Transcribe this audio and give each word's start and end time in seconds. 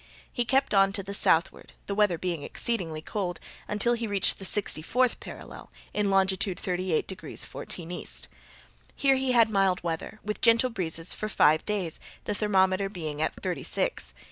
He 0.33 0.45
kept 0.45 0.73
on 0.73 0.91
to 0.93 1.03
the 1.03 1.13
southward, 1.13 1.73
the 1.85 1.93
weather 1.93 2.17
being 2.17 2.41
exceedingly 2.41 3.03
cold, 3.03 3.39
until 3.67 3.93
he 3.93 4.07
reached 4.07 4.39
the 4.39 4.45
sixty 4.45 4.81
fourth 4.81 5.19
parallel, 5.19 5.69
in 5.93 6.09
longitude 6.09 6.59
38 6.59 7.07
degrees 7.07 7.45
14' 7.45 7.91
E. 7.91 8.07
Here 8.95 9.15
he 9.15 9.33
had 9.33 9.51
mild 9.51 9.83
weather, 9.83 10.19
with 10.23 10.41
gentle 10.41 10.71
breezes, 10.71 11.13
for 11.13 11.29
five 11.29 11.63
days, 11.67 11.99
the 12.23 12.33
thermometer 12.33 12.89
being 12.89 13.21
at 13.21 13.35
thirty 13.43 13.61
six. 13.63 14.11